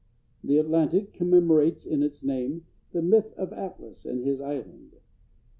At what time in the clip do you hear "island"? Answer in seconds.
4.41-4.95